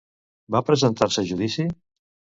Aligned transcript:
Va 0.55 0.61
presentar-se 0.69 1.23
a 1.23 1.27
judici? 1.33 1.67